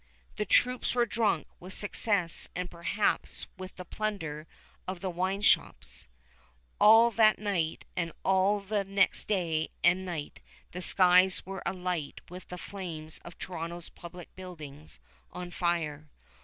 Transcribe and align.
The 0.37 0.45
troops 0.45 0.95
were 0.95 1.05
drunk 1.05 1.45
with 1.59 1.73
success 1.75 2.47
and 2.55 2.71
perhaps 2.71 3.45
with 3.57 3.75
the 3.75 3.85
plunder 3.85 4.47
of 4.87 4.99
the 4.99 5.11
wine 5.11 5.43
shops. 5.43 6.07
All 6.79 7.11
that 7.11 7.37
night 7.37 7.85
and 7.95 8.11
all 8.23 8.59
the 8.61 8.83
next 8.83 9.25
day 9.27 9.69
and 9.83 10.03
night 10.03 10.39
the 10.71 10.81
skies 10.81 11.45
were 11.45 11.61
alight 11.67 12.19
with 12.31 12.47
the 12.47 12.57
flames 12.57 13.19
of 13.23 13.37
Toronto's 13.37 13.89
public 13.89 14.35
buildings 14.35 14.99
on 15.29 15.51
fire. 15.51 16.09